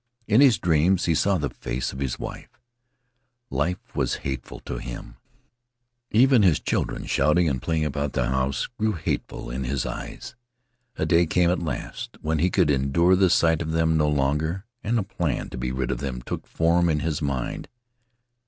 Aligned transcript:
In 0.25 0.41
his 0.41 0.57
dreams 0.57 1.05
he 1.05 1.13
saw 1.13 1.37
the 1.37 1.51
face 1.51 1.93
of 1.93 1.99
his 1.99 2.17
wife; 2.17 2.49
life 3.51 3.95
was 3.95 4.15
hateful 4.25 4.59
to 4.61 4.79
him; 4.79 5.17
even 6.09 6.41
his 6.41 6.59
children, 6.59 7.05
shouting 7.05 7.47
and 7.47 7.61
playing 7.61 7.85
about 7.85 8.13
the 8.13 8.25
house, 8.25 8.65
grew 8.65 8.93
hateful 8.93 9.51
in 9.51 9.63
his 9.63 9.85
eyes. 9.85 10.33
A 10.95 11.05
day 11.05 11.27
came 11.27 11.51
at 11.51 11.59
last 11.61 12.17
when 12.23 12.39
he 12.39 12.49
could 12.49 12.71
endure 12.71 13.15
the 13.15 13.29
sight 13.29 13.61
of 13.61 13.73
them 13.73 13.95
no 13.95 14.07
longer, 14.09 14.65
and 14.83 14.97
a 14.97 15.03
plan 15.03 15.49
to 15.51 15.57
be 15.59 15.71
rid 15.71 15.91
of 15.91 15.99
them 15.99 16.23
took 16.23 16.47
form 16.47 16.89
in 16.89 17.01
his 17.01 17.21
mind. 17.21 17.67